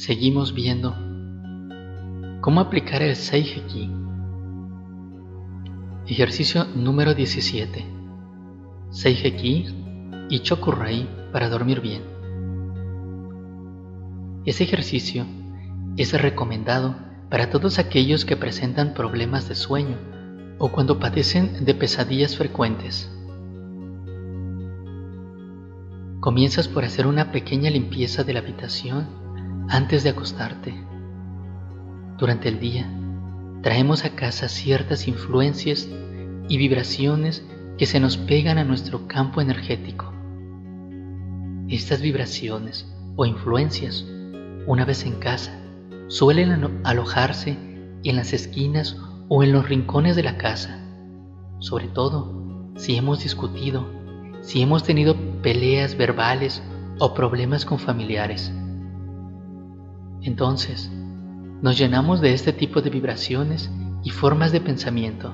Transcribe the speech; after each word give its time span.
seguimos 0.00 0.54
viendo 0.54 0.96
cómo 2.40 2.60
aplicar 2.62 3.02
el 3.02 3.16
Seiheki. 3.16 3.90
Ejercicio 6.06 6.64
número 6.74 7.12
17. 7.12 7.84
Seiheki 8.88 9.66
y 10.30 10.40
Chokurei 10.40 11.06
para 11.34 11.50
dormir 11.50 11.82
bien. 11.82 12.02
Ese 14.46 14.64
ejercicio 14.64 15.26
es 15.98 16.18
recomendado 16.18 16.96
para 17.28 17.50
todos 17.50 17.78
aquellos 17.78 18.24
que 18.24 18.38
presentan 18.38 18.94
problemas 18.94 19.50
de 19.50 19.54
sueño 19.54 19.98
o 20.58 20.72
cuando 20.72 20.98
padecen 20.98 21.66
de 21.66 21.74
pesadillas 21.74 22.38
frecuentes. 22.38 23.14
Comienzas 26.20 26.68
por 26.68 26.86
hacer 26.86 27.06
una 27.06 27.32
pequeña 27.32 27.68
limpieza 27.68 28.24
de 28.24 28.32
la 28.32 28.40
habitación 28.40 29.19
antes 29.70 30.02
de 30.02 30.10
acostarte. 30.10 30.74
Durante 32.18 32.48
el 32.48 32.58
día, 32.58 32.90
traemos 33.62 34.04
a 34.04 34.16
casa 34.16 34.48
ciertas 34.48 35.06
influencias 35.06 35.88
y 36.48 36.58
vibraciones 36.58 37.46
que 37.78 37.86
se 37.86 38.00
nos 38.00 38.16
pegan 38.16 38.58
a 38.58 38.64
nuestro 38.64 39.06
campo 39.06 39.40
energético. 39.40 40.12
Estas 41.68 42.02
vibraciones 42.02 42.92
o 43.14 43.24
influencias, 43.24 44.04
una 44.66 44.84
vez 44.84 45.06
en 45.06 45.20
casa, 45.20 45.52
suelen 46.08 46.80
alojarse 46.82 47.56
en 48.02 48.16
las 48.16 48.32
esquinas 48.32 48.96
o 49.28 49.44
en 49.44 49.52
los 49.52 49.68
rincones 49.68 50.16
de 50.16 50.24
la 50.24 50.36
casa, 50.36 50.80
sobre 51.60 51.86
todo 51.86 52.72
si 52.74 52.96
hemos 52.96 53.22
discutido, 53.22 53.86
si 54.40 54.62
hemos 54.62 54.82
tenido 54.82 55.14
peleas 55.42 55.96
verbales 55.96 56.60
o 56.98 57.14
problemas 57.14 57.64
con 57.64 57.78
familiares. 57.78 58.52
Entonces, 60.22 60.90
nos 61.62 61.78
llenamos 61.78 62.20
de 62.20 62.32
este 62.32 62.52
tipo 62.52 62.82
de 62.82 62.90
vibraciones 62.90 63.70
y 64.02 64.10
formas 64.10 64.52
de 64.52 64.60
pensamiento. 64.60 65.32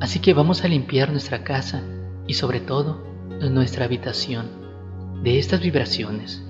Así 0.00 0.18
que 0.18 0.34
vamos 0.34 0.64
a 0.64 0.68
limpiar 0.68 1.10
nuestra 1.10 1.44
casa 1.44 1.82
y 2.26 2.34
sobre 2.34 2.60
todo 2.60 3.06
nuestra 3.50 3.84
habitación 3.84 4.46
de 5.22 5.38
estas 5.38 5.60
vibraciones 5.60 6.44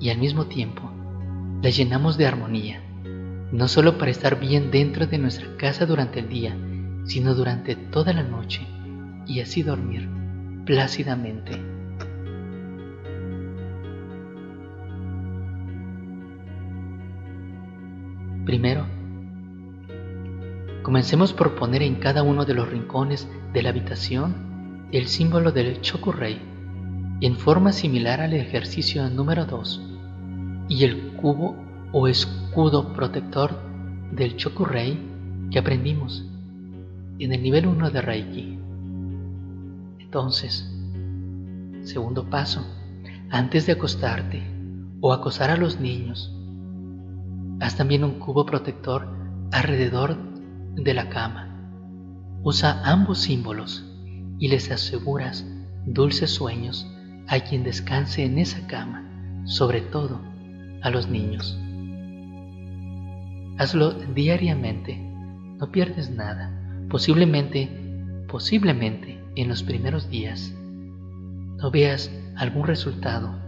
y 0.00 0.10
al 0.10 0.18
mismo 0.18 0.46
tiempo 0.46 0.90
la 1.62 1.70
llenamos 1.70 2.16
de 2.16 2.26
armonía, 2.26 2.82
no 3.52 3.68
solo 3.68 3.98
para 3.98 4.10
estar 4.10 4.38
bien 4.38 4.70
dentro 4.70 5.06
de 5.06 5.18
nuestra 5.18 5.56
casa 5.56 5.86
durante 5.86 6.20
el 6.20 6.28
día, 6.28 6.56
sino 7.04 7.34
durante 7.34 7.76
toda 7.76 8.12
la 8.12 8.22
noche 8.22 8.66
y 9.26 9.40
así 9.40 9.62
dormir 9.62 10.08
plácidamente. 10.66 11.71
Primero, 18.44 18.86
comencemos 20.82 21.32
por 21.32 21.54
poner 21.54 21.82
en 21.82 21.94
cada 21.96 22.24
uno 22.24 22.44
de 22.44 22.54
los 22.54 22.68
rincones 22.68 23.28
de 23.52 23.62
la 23.62 23.68
habitación 23.68 24.88
el 24.90 25.06
símbolo 25.06 25.52
del 25.52 25.80
Chokurei 25.80 26.40
en 27.20 27.36
forma 27.36 27.72
similar 27.72 28.20
al 28.20 28.32
ejercicio 28.32 29.08
número 29.08 29.44
2 29.44 29.80
y 30.68 30.84
el 30.84 31.12
cubo 31.12 31.54
o 31.92 32.08
escudo 32.08 32.92
protector 32.94 33.56
del 34.10 34.36
Chokurei 34.36 34.98
que 35.52 35.60
aprendimos 35.60 36.26
en 37.20 37.32
el 37.32 37.42
nivel 37.44 37.68
1 37.68 37.90
de 37.90 38.02
Reiki. 38.02 38.58
Entonces, 40.00 40.68
segundo 41.84 42.28
paso, 42.28 42.66
antes 43.30 43.66
de 43.66 43.72
acostarte 43.74 44.42
o 45.00 45.12
acosar 45.12 45.50
a 45.50 45.56
los 45.56 45.78
niños, 45.78 46.31
Haz 47.62 47.76
también 47.76 48.02
un 48.02 48.18
cubo 48.18 48.44
protector 48.44 49.06
alrededor 49.52 50.18
de 50.74 50.94
la 50.94 51.08
cama. 51.08 51.48
Usa 52.42 52.82
ambos 52.84 53.20
símbolos 53.20 53.88
y 54.40 54.48
les 54.48 54.68
aseguras 54.72 55.46
dulces 55.86 56.32
sueños 56.32 56.90
a 57.28 57.38
quien 57.38 57.62
descanse 57.62 58.24
en 58.24 58.38
esa 58.38 58.66
cama, 58.66 59.44
sobre 59.44 59.80
todo 59.80 60.20
a 60.82 60.90
los 60.90 61.08
niños. 61.08 61.56
Hazlo 63.58 63.92
diariamente, 63.92 64.98
no 65.60 65.70
pierdes 65.70 66.10
nada. 66.10 66.50
Posiblemente, 66.90 68.24
posiblemente 68.26 69.22
en 69.36 69.46
los 69.46 69.62
primeros 69.62 70.10
días 70.10 70.52
no 71.58 71.70
veas 71.70 72.10
algún 72.34 72.66
resultado, 72.66 73.38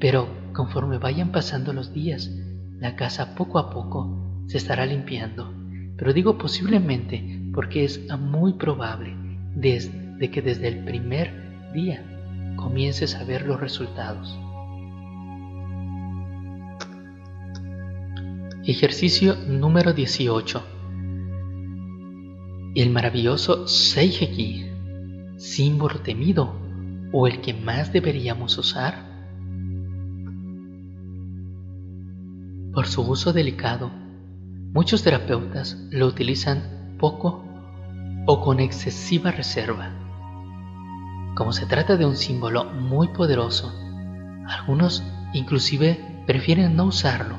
pero 0.00 0.26
conforme 0.52 0.98
vayan 0.98 1.30
pasando 1.30 1.72
los 1.72 1.92
días, 1.92 2.32
la 2.80 2.94
casa 2.96 3.34
poco 3.34 3.58
a 3.58 3.70
poco 3.70 4.44
se 4.46 4.58
estará 4.58 4.86
limpiando, 4.86 5.52
pero 5.96 6.12
digo 6.12 6.38
posiblemente 6.38 7.42
porque 7.52 7.84
es 7.84 8.08
muy 8.18 8.54
probable 8.54 9.16
desde 9.54 10.30
que 10.30 10.42
desde 10.42 10.68
el 10.68 10.84
primer 10.84 11.72
día 11.72 12.04
comiences 12.56 13.14
a 13.14 13.24
ver 13.24 13.46
los 13.46 13.60
resultados. 13.60 14.38
Ejercicio 18.64 19.34
número 19.46 19.92
18. 19.92 20.62
El 22.74 22.90
maravilloso 22.90 23.66
Seiheki, 23.66 24.66
símbolo 25.38 26.00
temido 26.00 26.54
o 27.12 27.26
el 27.26 27.40
que 27.40 27.54
más 27.54 27.92
deberíamos 27.92 28.58
usar 28.58 29.07
Por 32.78 32.86
su 32.86 33.02
uso 33.02 33.32
delicado, 33.32 33.90
muchos 34.72 35.02
terapeutas 35.02 35.76
lo 35.90 36.06
utilizan 36.06 36.94
poco 36.96 37.44
o 38.24 38.40
con 38.40 38.60
excesiva 38.60 39.32
reserva. 39.32 39.90
Como 41.34 41.52
se 41.52 41.66
trata 41.66 41.96
de 41.96 42.06
un 42.06 42.14
símbolo 42.14 42.66
muy 42.66 43.08
poderoso, 43.08 43.74
algunos 44.46 45.02
inclusive 45.32 46.22
prefieren 46.24 46.76
no 46.76 46.84
usarlo, 46.84 47.34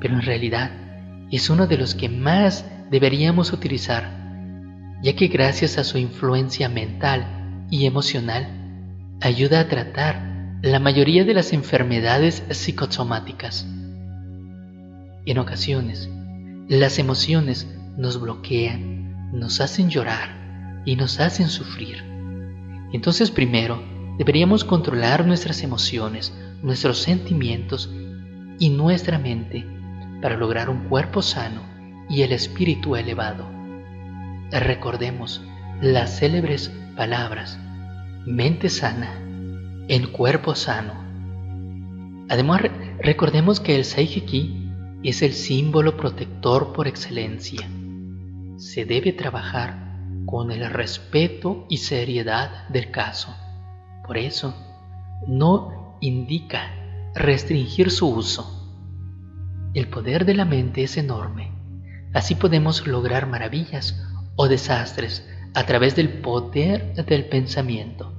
pero 0.00 0.14
en 0.14 0.22
realidad 0.22 0.70
es 1.30 1.50
uno 1.50 1.66
de 1.66 1.76
los 1.76 1.94
que 1.94 2.08
más 2.08 2.64
deberíamos 2.90 3.52
utilizar, 3.52 4.10
ya 5.02 5.14
que 5.14 5.26
gracias 5.26 5.76
a 5.76 5.84
su 5.84 5.98
influencia 5.98 6.70
mental 6.70 7.66
y 7.68 7.84
emocional 7.84 8.48
ayuda 9.20 9.60
a 9.60 9.68
tratar 9.68 10.58
la 10.62 10.80
mayoría 10.80 11.26
de 11.26 11.34
las 11.34 11.52
enfermedades 11.52 12.42
psicosomáticas. 12.48 13.66
En 15.26 15.38
ocasiones, 15.38 16.08
las 16.68 17.00
emociones 17.00 17.66
nos 17.96 18.20
bloquean, 18.20 19.32
nos 19.32 19.60
hacen 19.60 19.90
llorar 19.90 20.82
y 20.84 20.94
nos 20.94 21.18
hacen 21.18 21.48
sufrir. 21.48 21.96
Entonces 22.92 23.32
primero 23.32 23.82
deberíamos 24.18 24.62
controlar 24.62 25.26
nuestras 25.26 25.64
emociones, 25.64 26.32
nuestros 26.62 26.98
sentimientos 26.98 27.92
y 28.60 28.70
nuestra 28.70 29.18
mente 29.18 29.66
para 30.22 30.36
lograr 30.36 30.70
un 30.70 30.88
cuerpo 30.88 31.22
sano 31.22 31.60
y 32.08 32.22
el 32.22 32.30
espíritu 32.30 32.94
elevado. 32.94 33.50
Recordemos 34.52 35.42
las 35.82 36.20
célebres 36.20 36.70
palabras, 36.94 37.58
mente 38.24 38.68
sana, 38.68 39.20
en 39.88 40.06
cuerpo 40.06 40.54
sano. 40.54 41.04
Además, 42.28 42.62
recordemos 43.00 43.58
que 43.58 43.74
el 43.74 43.84
Seiheki 43.84 44.65
es 45.02 45.22
el 45.22 45.32
símbolo 45.32 45.96
protector 45.96 46.72
por 46.72 46.88
excelencia. 46.88 47.68
Se 48.56 48.84
debe 48.84 49.12
trabajar 49.12 50.00
con 50.26 50.50
el 50.50 50.68
respeto 50.70 51.66
y 51.68 51.78
seriedad 51.78 52.68
del 52.68 52.90
caso. 52.90 53.34
Por 54.06 54.18
eso, 54.18 54.54
no 55.26 55.96
indica 56.00 56.72
restringir 57.14 57.90
su 57.90 58.08
uso. 58.08 58.52
El 59.74 59.88
poder 59.88 60.24
de 60.24 60.34
la 60.34 60.44
mente 60.44 60.82
es 60.82 60.96
enorme. 60.96 61.52
Así 62.12 62.34
podemos 62.34 62.86
lograr 62.86 63.26
maravillas 63.26 64.02
o 64.36 64.48
desastres 64.48 65.28
a 65.54 65.64
través 65.64 65.96
del 65.96 66.20
poder 66.20 66.94
del 66.94 67.26
pensamiento. 67.26 68.12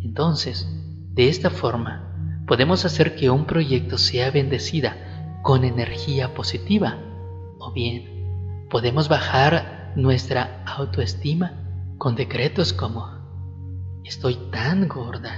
Entonces, 0.00 0.68
de 1.14 1.28
esta 1.28 1.50
forma, 1.50 2.42
podemos 2.46 2.84
hacer 2.84 3.14
que 3.16 3.30
un 3.30 3.46
proyecto 3.46 3.98
sea 3.98 4.30
bendecida 4.30 5.13
con 5.44 5.62
energía 5.62 6.32
positiva 6.32 6.98
o 7.58 7.70
bien 7.70 8.66
podemos 8.70 9.10
bajar 9.10 9.92
nuestra 9.94 10.64
autoestima 10.64 11.52
con 11.98 12.16
decretos 12.16 12.72
como 12.72 13.06
estoy 14.04 14.36
tan 14.50 14.88
gorda, 14.88 15.32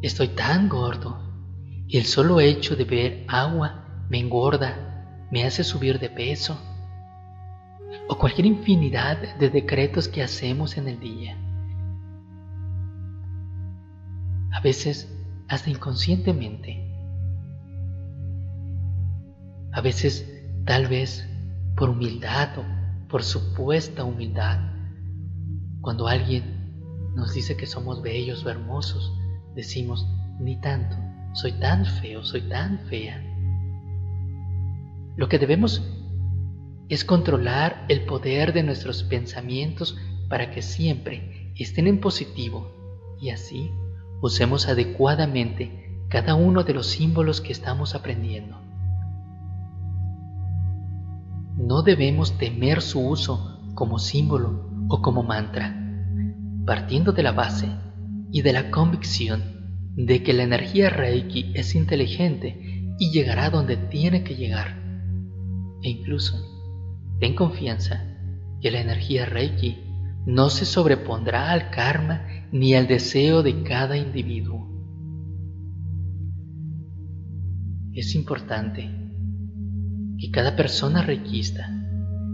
estoy 0.00 0.28
tan 0.28 0.68
gordo 0.68 1.18
y 1.88 1.98
el 1.98 2.04
solo 2.04 2.38
hecho 2.38 2.76
de 2.76 2.84
beber 2.84 3.24
agua 3.26 4.06
me 4.08 4.20
engorda, 4.20 5.26
me 5.32 5.44
hace 5.44 5.64
subir 5.64 5.98
de 5.98 6.08
peso 6.08 6.56
o 8.08 8.16
cualquier 8.16 8.46
infinidad 8.46 9.38
de 9.38 9.50
decretos 9.50 10.06
que 10.06 10.22
hacemos 10.22 10.76
en 10.76 10.86
el 10.86 11.00
día. 11.00 11.36
A 14.52 14.60
veces, 14.60 15.12
hasta 15.48 15.68
inconscientemente, 15.68 16.89
A 19.72 19.80
veces, 19.80 20.28
tal 20.64 20.88
vez, 20.88 21.26
por 21.76 21.90
humildad 21.90 22.58
o 22.58 22.64
por 23.08 23.22
supuesta 23.22 24.04
humildad, 24.04 24.58
cuando 25.80 26.08
alguien 26.08 27.12
nos 27.14 27.34
dice 27.34 27.56
que 27.56 27.66
somos 27.66 28.02
bellos 28.02 28.44
o 28.44 28.50
hermosos, 28.50 29.12
decimos, 29.54 30.06
ni 30.40 30.60
tanto, 30.60 30.96
soy 31.34 31.52
tan 31.52 31.84
feo, 31.84 32.24
soy 32.24 32.42
tan 32.42 32.80
fea. 32.88 33.22
Lo 35.16 35.28
que 35.28 35.38
debemos 35.38 35.82
es 36.88 37.04
controlar 37.04 37.84
el 37.88 38.04
poder 38.04 38.52
de 38.52 38.62
nuestros 38.62 39.04
pensamientos 39.04 39.96
para 40.28 40.50
que 40.50 40.62
siempre 40.62 41.52
estén 41.56 41.86
en 41.86 42.00
positivo 42.00 42.72
y 43.20 43.30
así 43.30 43.70
usemos 44.22 44.68
adecuadamente 44.68 46.04
cada 46.08 46.34
uno 46.34 46.64
de 46.64 46.74
los 46.74 46.86
símbolos 46.86 47.40
que 47.40 47.52
estamos 47.52 47.94
aprendiendo. 47.94 48.69
No 51.70 51.82
debemos 51.82 52.36
temer 52.36 52.82
su 52.82 52.98
uso 52.98 53.60
como 53.76 54.00
símbolo 54.00 54.68
o 54.88 55.00
como 55.00 55.22
mantra, 55.22 55.72
partiendo 56.66 57.12
de 57.12 57.22
la 57.22 57.30
base 57.30 57.68
y 58.32 58.42
de 58.42 58.52
la 58.52 58.72
convicción 58.72 59.92
de 59.94 60.24
que 60.24 60.32
la 60.32 60.42
energía 60.42 60.90
Reiki 60.90 61.52
es 61.54 61.76
inteligente 61.76 62.96
y 62.98 63.12
llegará 63.12 63.50
donde 63.50 63.76
tiene 63.76 64.24
que 64.24 64.34
llegar. 64.34 64.82
E 65.84 65.90
incluso, 65.90 66.44
ten 67.20 67.36
confianza 67.36 68.18
que 68.60 68.72
la 68.72 68.80
energía 68.80 69.24
Reiki 69.24 69.78
no 70.26 70.50
se 70.50 70.66
sobrepondrá 70.66 71.52
al 71.52 71.70
karma 71.70 72.48
ni 72.50 72.74
al 72.74 72.88
deseo 72.88 73.44
de 73.44 73.62
cada 73.62 73.96
individuo. 73.96 74.66
Es 77.92 78.16
importante 78.16 78.99
que 80.20 80.30
cada 80.30 80.54
persona 80.54 81.00
reikista, 81.00 81.70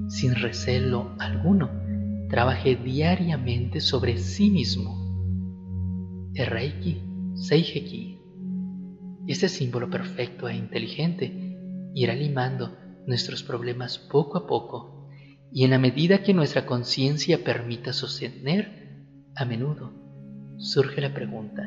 sin 0.08 0.34
recelo 0.34 1.14
alguno, 1.20 1.70
trabaje 2.28 2.74
diariamente 2.74 3.80
sobre 3.80 4.16
sí 4.16 4.50
mismo. 4.50 5.06
El 6.34 6.46
Reiki 6.46 7.00
Seijeki, 7.34 8.20
este 9.28 9.48
símbolo 9.48 9.88
perfecto 9.88 10.48
e 10.48 10.56
inteligente, 10.56 11.56
irá 11.94 12.14
limando 12.14 12.76
nuestros 13.06 13.44
problemas 13.44 13.98
poco 13.98 14.38
a 14.38 14.46
poco 14.48 15.08
y 15.52 15.62
en 15.62 15.70
la 15.70 15.78
medida 15.78 16.24
que 16.24 16.34
nuestra 16.34 16.66
conciencia 16.66 17.44
permita 17.44 17.92
sostener, 17.92 19.04
a 19.36 19.44
menudo 19.44 19.92
surge 20.58 21.00
la 21.00 21.14
pregunta, 21.14 21.62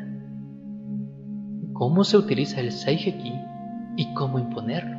¿cómo 1.71 2.03
se 2.03 2.17
utiliza 2.17 2.59
el 2.59 2.73
Seijeki 2.73 3.33
y 3.95 4.13
cómo 4.15 4.37
imponerlo? 4.37 4.98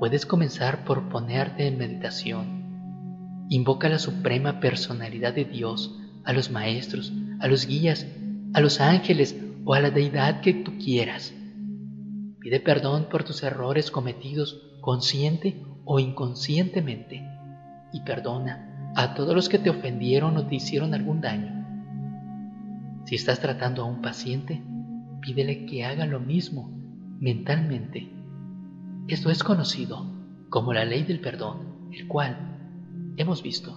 Puedes 0.00 0.26
comenzar 0.26 0.84
por 0.84 1.08
ponerte 1.08 1.68
en 1.68 1.78
meditación. 1.78 3.46
Invoca 3.48 3.88
la 3.88 4.00
suprema 4.00 4.58
personalidad 4.58 5.34
de 5.34 5.44
Dios, 5.44 5.96
a 6.24 6.32
los 6.32 6.50
maestros, 6.50 7.12
a 7.38 7.46
los 7.46 7.66
guías 7.66 8.06
a 8.52 8.60
los 8.60 8.80
ángeles 8.80 9.40
o 9.64 9.74
a 9.74 9.80
la 9.80 9.90
deidad 9.90 10.40
que 10.40 10.52
tú 10.52 10.72
quieras. 10.78 11.34
Pide 12.40 12.60
perdón 12.60 13.08
por 13.10 13.24
tus 13.24 13.42
errores 13.42 13.90
cometidos 13.90 14.60
consciente 14.80 15.62
o 15.84 16.00
inconscientemente 16.00 17.22
y 17.92 18.00
perdona 18.00 18.92
a 18.96 19.14
todos 19.14 19.34
los 19.34 19.48
que 19.48 19.58
te 19.58 19.70
ofendieron 19.70 20.36
o 20.36 20.46
te 20.46 20.56
hicieron 20.56 20.94
algún 20.94 21.20
daño. 21.20 21.64
Si 23.04 23.14
estás 23.14 23.40
tratando 23.40 23.82
a 23.82 23.86
un 23.86 24.00
paciente, 24.00 24.62
pídele 25.20 25.66
que 25.66 25.84
haga 25.84 26.06
lo 26.06 26.20
mismo 26.20 26.70
mentalmente. 27.20 28.19
Esto 29.10 29.28
es 29.28 29.42
conocido 29.42 30.06
como 30.50 30.72
la 30.72 30.84
ley 30.84 31.02
del 31.02 31.18
perdón, 31.18 31.88
el 31.90 32.06
cual 32.06 33.12
hemos 33.16 33.42
visto 33.42 33.76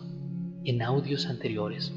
en 0.63 0.83
audios 0.83 1.25
anteriores. 1.25 1.91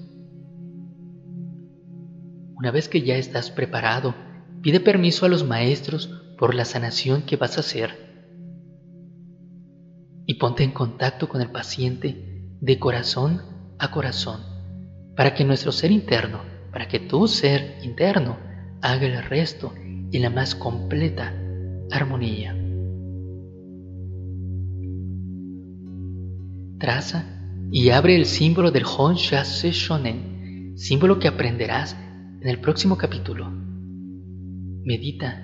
Una 2.55 2.71
vez 2.71 2.89
que 2.89 3.03
ya 3.03 3.17
estás 3.17 3.51
preparado, 3.51 4.15
pide 4.63 4.81
permiso 4.81 5.27
a 5.27 5.29
los 5.29 5.45
maestros 5.45 6.07
por 6.39 6.55
la 6.55 6.65
sanación 6.65 7.25
que 7.27 7.37
vas 7.37 7.59
a 7.59 7.61
hacer 7.61 7.91
y 10.25 10.35
ponte 10.35 10.65
en 10.65 10.73
contacto 10.73 11.29
con 11.29 11.43
el 11.43 11.51
paciente 11.51 12.57
de 12.63 12.79
corazón 12.79 13.43
a 13.79 13.91
corazón 13.91 14.41
para 15.15 15.35
que 15.35 15.45
nuestro 15.45 15.73
ser 15.73 15.91
interno, 15.91 16.41
para 16.73 16.89
que 16.89 17.01
tu 17.01 17.29
ser 17.29 17.81
interno 17.83 18.39
haga 18.81 19.07
el 19.07 19.23
resto 19.23 19.75
en 19.77 20.23
la 20.23 20.31
más 20.31 20.55
completa 20.55 21.35
armonía. 21.91 22.63
Traza 26.79 27.25
y 27.73 27.89
abre 27.89 28.17
el 28.17 28.27
símbolo 28.27 28.71
del 28.71 28.85
Honsha 28.85 29.43
Shonen, 29.45 30.75
símbolo 30.77 31.19
que 31.19 31.29
aprenderás 31.29 31.97
en 32.43 32.49
el 32.49 32.61
próximo 32.61 32.99
capítulo, 32.99 33.51
medita 34.85 35.43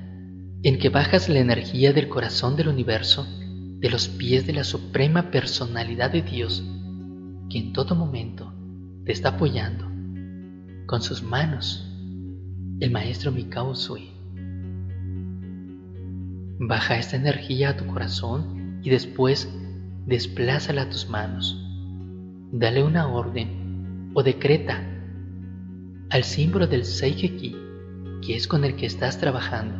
en 0.63 0.79
que 0.79 0.91
bajas 0.91 1.31
la 1.31 1.39
energía 1.39 1.95
del 1.95 2.09
corazón 2.09 2.55
del 2.55 2.69
universo 2.69 3.27
de 3.79 3.89
los 3.89 4.09
pies 4.09 4.47
de 4.47 4.53
la 4.53 4.63
suprema 4.63 5.31
personalidad 5.31 6.11
de 6.11 6.21
Dios 6.21 6.63
que 7.49 7.59
en 7.59 7.73
todo 7.73 7.95
momento 7.95 8.53
te 9.07 9.13
está 9.13 9.31
apoyando 9.31 9.91
con 10.87 11.01
sus 11.01 11.23
manos, 11.23 11.89
el 12.79 12.91
maestro 12.91 13.33
Mikao 13.33 13.75
Sui. 13.75 14.11
Baja 16.59 16.99
esta 16.99 17.17
energía 17.17 17.71
a 17.71 17.77
tu 17.77 17.87
corazón 17.87 18.81
y 18.85 18.91
después 18.91 19.49
desplázala 20.07 20.83
a 20.83 20.91
tus 20.91 21.09
manos. 21.09 21.59
Dale 22.53 22.83
una 22.83 23.09
orden 23.09 24.11
o 24.15 24.23
decreta 24.23 24.83
al 26.11 26.25
símbolo 26.25 26.67
del 26.67 26.85
Seigeki, 26.85 27.57
que 28.25 28.37
es 28.37 28.47
con 28.47 28.65
el 28.65 28.77
que 28.77 28.87
estás 28.87 29.19
trabajando. 29.19 29.79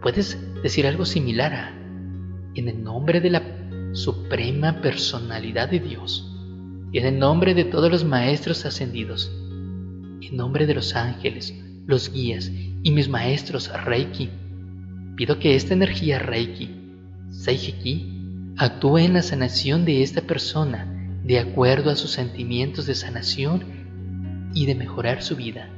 Puedes 0.00 0.38
decir 0.62 0.86
algo 0.86 1.04
similar 1.04 1.52
a, 1.52 1.70
en 2.54 2.68
el 2.68 2.82
nombre 2.82 3.20
de 3.20 3.30
la 3.30 3.42
suprema 3.92 4.80
personalidad 4.80 5.68
de 5.68 5.80
Dios, 5.80 6.30
en 6.92 7.06
el 7.06 7.18
nombre 7.18 7.54
de 7.54 7.64
todos 7.64 7.90
los 7.90 8.04
maestros 8.04 8.64
ascendidos, 8.64 9.32
en 10.20 10.36
nombre 10.36 10.66
de 10.66 10.74
los 10.74 10.94
ángeles, 10.94 11.54
los 11.86 12.12
guías 12.12 12.50
y 12.82 12.90
mis 12.92 13.08
maestros 13.08 13.70
Reiki, 13.84 14.30
pido 15.16 15.38
que 15.38 15.56
esta 15.56 15.74
energía 15.74 16.18
Reiki, 16.18 16.70
Seigeki, 17.30 18.13
actúe 18.56 18.98
en 18.98 19.14
la 19.14 19.22
sanación 19.22 19.84
de 19.84 20.02
esta 20.02 20.20
persona 20.20 20.86
de 21.24 21.40
acuerdo 21.40 21.90
a 21.90 21.96
sus 21.96 22.12
sentimientos 22.12 22.86
de 22.86 22.94
sanación 22.94 23.64
y 24.54 24.66
de 24.66 24.76
mejorar 24.76 25.22
su 25.22 25.34
vida. 25.34 25.68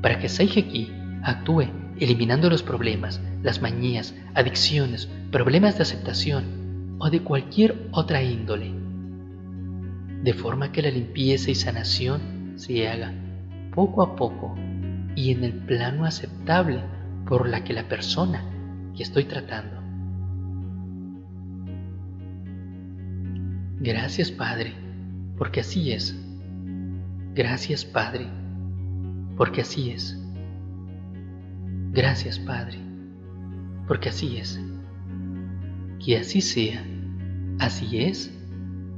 Para 0.00 0.18
que 0.18 0.28
Saiheki 0.28 0.90
actúe 1.22 1.68
eliminando 2.00 2.50
los 2.50 2.64
problemas, 2.64 3.20
las 3.42 3.62
manías, 3.62 4.14
adicciones, 4.34 5.08
problemas 5.30 5.76
de 5.76 5.82
aceptación 5.82 6.96
o 6.98 7.08
de 7.08 7.20
cualquier 7.20 7.88
otra 7.92 8.22
índole. 8.22 8.72
De 10.24 10.34
forma 10.34 10.72
que 10.72 10.82
la 10.82 10.90
limpieza 10.90 11.52
y 11.52 11.54
sanación 11.54 12.54
se 12.56 12.88
haga 12.88 13.12
poco 13.74 14.02
a 14.02 14.16
poco 14.16 14.56
y 15.14 15.30
en 15.30 15.44
el 15.44 15.52
plano 15.52 16.04
aceptable 16.04 16.80
por 17.26 17.48
la 17.48 17.62
que 17.62 17.74
la 17.74 17.88
persona 17.88 18.44
que 18.96 19.04
estoy 19.04 19.24
tratando. 19.24 19.81
Gracias 23.84 24.30
Padre, 24.30 24.72
porque 25.36 25.58
así 25.58 25.90
es. 25.90 26.16
Gracias 27.34 27.84
Padre, 27.84 28.28
porque 29.36 29.62
así 29.62 29.90
es. 29.90 30.16
Gracias 31.90 32.38
Padre, 32.38 32.78
porque 33.88 34.10
así 34.10 34.36
es. 34.36 34.60
Que 35.98 36.16
así 36.16 36.40
sea, 36.40 36.86
así 37.58 37.98
es 37.98 38.32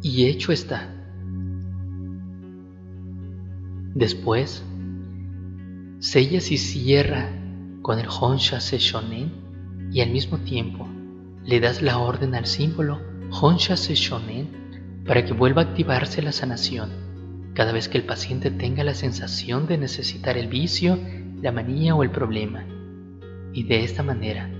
y 0.02 0.26
hecho 0.26 0.52
está. 0.52 0.94
Después, 3.94 4.62
sellas 5.98 6.52
y 6.52 6.58
cierra 6.58 7.30
con 7.80 7.98
el 7.98 8.08
Honsha 8.08 8.58
Shonen 8.58 9.32
y 9.90 10.02
al 10.02 10.10
mismo 10.10 10.36
tiempo 10.40 10.86
le 11.42 11.58
das 11.60 11.80
la 11.80 11.96
orden 11.98 12.34
al 12.34 12.44
símbolo 12.44 13.00
Honsha 13.30 13.76
Shonen 13.76 14.63
para 15.06 15.24
que 15.24 15.32
vuelva 15.32 15.62
a 15.62 15.64
activarse 15.66 16.22
la 16.22 16.32
sanación 16.32 17.04
cada 17.54 17.70
vez 17.70 17.88
que 17.88 17.98
el 17.98 18.04
paciente 18.04 18.50
tenga 18.50 18.82
la 18.82 18.94
sensación 18.94 19.66
de 19.66 19.78
necesitar 19.78 20.36
el 20.36 20.48
vicio, 20.48 20.98
la 21.40 21.52
manía 21.52 21.94
o 21.94 22.02
el 22.02 22.10
problema. 22.10 22.64
Y 23.52 23.62
de 23.62 23.84
esta 23.84 24.02
manera, 24.02 24.50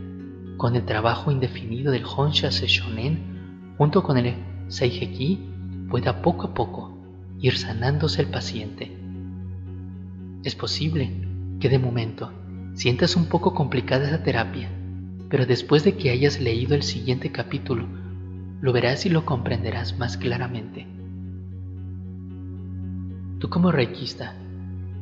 con 0.57 0.77
el 0.77 0.85
trabajo 0.85 1.33
indefinido 1.33 1.91
del 1.91 2.05
Honsha 2.05 2.51
Shonen, 2.51 3.75
junto 3.77 4.05
con 4.05 4.17
el 4.17 4.37
Seiheki, 4.69 5.41
pueda 5.91 6.23
poco 6.23 6.47
a 6.47 6.55
poco 6.55 6.97
ir 7.41 7.59
sanándose 7.59 8.23
el 8.23 8.29
paciente. 8.29 8.97
Es 10.45 10.55
posible 10.55 11.11
que 11.59 11.69
de 11.69 11.81
momento 11.81 12.31
sientas 12.75 13.17
un 13.17 13.27
poco 13.27 13.55
complicada 13.55 14.07
esa 14.07 14.23
terapia, 14.23 14.71
pero 15.29 15.47
después 15.47 15.83
de 15.83 15.97
que 15.97 16.11
hayas 16.11 16.41
leído 16.41 16.77
el 16.77 16.85
siguiente 16.85 17.33
capítulo, 17.33 17.89
lo 18.61 18.73
verás 18.73 19.07
y 19.07 19.11
lo 19.11 19.25
comprenderás 19.25 19.99
más 19.99 20.17
claramente. 20.17 20.87
Tú 23.39 23.51
como 23.51 23.73
reikista 23.73 24.35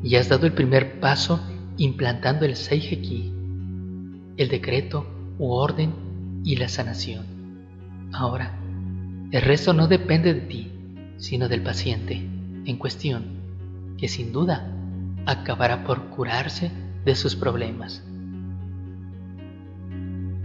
ya 0.02 0.21
has 0.21 0.28
dado 0.28 0.47
el 0.47 0.52
primer 0.52 0.99
paso 1.00 1.40
implantando 1.76 2.44
el 2.44 2.56
Seiheki, 2.56 3.32
el 4.37 4.49
decreto 4.49 5.06
u 5.38 5.50
orden 5.52 5.92
y 6.44 6.56
la 6.56 6.68
sanación. 6.68 7.25
Ahora, 8.12 8.59
el 9.30 9.42
resto 9.42 9.73
no 9.73 9.87
depende 9.87 10.35
de 10.35 10.40
ti, 10.40 10.73
sino 11.16 11.49
del 11.49 11.62
paciente 11.62 12.16
en 12.64 12.76
cuestión, 12.76 13.25
que 13.97 14.09
sin 14.09 14.32
duda 14.32 14.71
acabará 15.25 15.85
por 15.85 16.11
curarse 16.11 16.71
de 17.04 17.14
sus 17.14 17.37
problemas. 17.37 18.04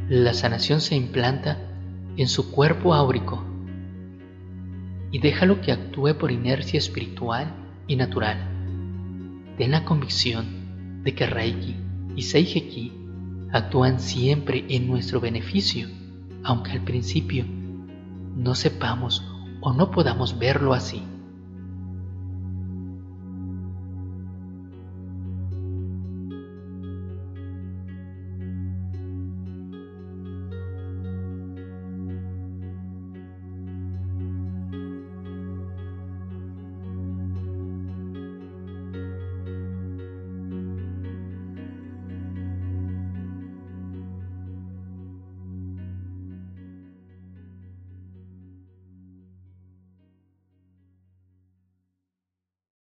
La 0.07 0.33
sanación 0.33 0.79
se 0.79 0.95
implanta 0.95 1.57
en 2.17 2.27
su 2.27 2.51
cuerpo 2.51 2.93
áurico 2.93 3.43
y 5.11 5.19
déjalo 5.19 5.61
que 5.61 5.71
actúe 5.71 6.17
por 6.17 6.31
inercia 6.31 6.77
espiritual 6.77 7.53
y 7.87 7.95
natural. 7.95 8.37
Ten 9.57 9.71
la 9.71 9.85
convicción 9.85 11.03
de 11.03 11.15
que 11.15 11.25
Reiki 11.25 11.75
y 12.15 12.21
Seiheki 12.23 12.91
actúan 13.51 13.99
siempre 13.99 14.65
en 14.69 14.87
nuestro 14.87 15.21
beneficio, 15.21 15.87
aunque 16.43 16.71
al 16.71 16.83
principio 16.83 17.45
no 18.35 18.55
sepamos 18.55 19.23
o 19.61 19.73
no 19.73 19.91
podamos 19.91 20.37
verlo 20.37 20.73
así. 20.73 21.01